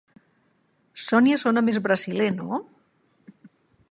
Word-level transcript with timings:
Sonia 1.07 1.37
sona 1.41 1.63
més 1.67 1.79
brasiler, 1.89 2.31
no? 2.39 2.61